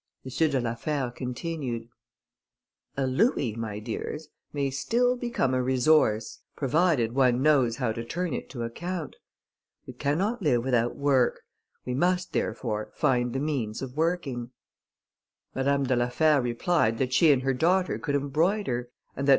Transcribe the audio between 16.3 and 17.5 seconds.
replied, that she and